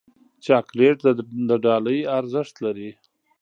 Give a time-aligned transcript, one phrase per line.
[0.45, 0.97] چاکلېټ
[1.49, 2.89] د ډالۍ ارزښت لري.